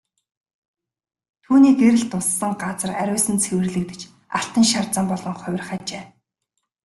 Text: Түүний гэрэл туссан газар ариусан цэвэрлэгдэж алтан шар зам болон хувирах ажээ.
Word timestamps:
Түүний 1.43 1.73
гэрэл 1.81 2.03
туссан 2.11 2.51
газар 2.63 2.91
ариусан 3.01 3.37
цэвэрлэгдэж 3.43 4.01
алтан 4.37 4.65
шар 4.71 4.85
зам 4.95 5.05
болон 5.11 5.35
хувирах 5.41 5.69
ажээ. 5.77 6.03